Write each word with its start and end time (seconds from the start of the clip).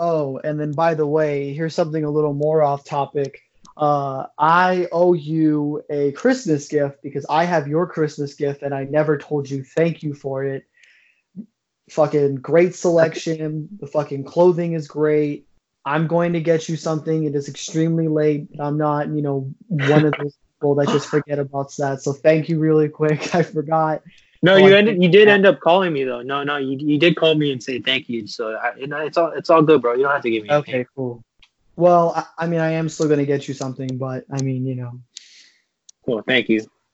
oh, 0.00 0.40
and 0.42 0.58
then 0.58 0.72
by 0.72 0.94
the 0.94 1.06
way, 1.06 1.52
here's 1.52 1.74
something 1.74 2.04
a 2.04 2.10
little 2.10 2.32
more 2.32 2.62
off 2.62 2.84
topic. 2.84 3.42
Uh, 3.76 4.26
I 4.38 4.88
owe 4.90 5.12
you 5.12 5.84
a 5.90 6.12
Christmas 6.12 6.66
gift 6.68 7.02
because 7.02 7.26
I 7.28 7.44
have 7.44 7.68
your 7.68 7.86
Christmas 7.86 8.34
gift 8.34 8.62
and 8.62 8.74
I 8.74 8.84
never 8.84 9.18
told 9.18 9.48
you 9.48 9.62
thank 9.62 10.02
you 10.02 10.14
for 10.14 10.42
it. 10.42 10.64
Fucking 11.90 12.36
great 12.36 12.74
selection. 12.74 13.68
The 13.78 13.86
fucking 13.86 14.24
clothing 14.24 14.72
is 14.72 14.88
great. 14.88 15.46
I'm 15.84 16.06
going 16.06 16.32
to 16.32 16.40
get 16.40 16.68
you 16.68 16.76
something. 16.76 17.24
It 17.24 17.34
is 17.34 17.48
extremely 17.48 18.08
late. 18.08 18.48
I'm 18.58 18.78
not, 18.78 19.08
you 19.08 19.22
know, 19.22 19.52
one 19.68 20.04
of 20.04 20.14
those 20.16 20.36
people 20.54 20.74
that 20.76 20.88
just 20.88 21.08
forget 21.08 21.38
about 21.38 21.74
that. 21.78 22.00
So 22.00 22.12
thank 22.12 22.48
you 22.48 22.58
really 22.58 22.88
quick. 22.88 23.34
I 23.34 23.42
forgot. 23.42 24.02
No, 24.42 24.54
oh, 24.54 24.56
you 24.56 24.74
ended. 24.74 25.02
You 25.02 25.10
did 25.10 25.28
end 25.28 25.44
up 25.44 25.60
calling 25.60 25.92
me 25.92 26.04
though. 26.04 26.22
No, 26.22 26.42
no, 26.42 26.56
you, 26.56 26.78
you 26.78 26.98
did 26.98 27.16
call 27.16 27.34
me 27.34 27.52
and 27.52 27.62
say 27.62 27.78
thank 27.78 28.08
you. 28.08 28.26
So 28.26 28.54
I, 28.54 28.72
it's 28.76 29.18
all 29.18 29.32
it's 29.32 29.50
all 29.50 29.62
good, 29.62 29.82
bro. 29.82 29.94
You 29.94 30.04
don't 30.04 30.12
have 30.12 30.22
to 30.22 30.30
give 30.30 30.44
me. 30.44 30.50
Okay, 30.50 30.72
anything. 30.72 30.86
cool. 30.96 31.22
Well, 31.76 32.12
I, 32.16 32.44
I 32.44 32.46
mean, 32.46 32.60
I 32.60 32.72
am 32.72 32.88
still 32.88 33.08
gonna 33.08 33.26
get 33.26 33.48
you 33.48 33.54
something, 33.54 33.98
but 33.98 34.24
I 34.32 34.42
mean, 34.42 34.66
you 34.66 34.76
know. 34.76 35.00
Cool. 36.06 36.22
Thank 36.22 36.48
you. 36.48 36.66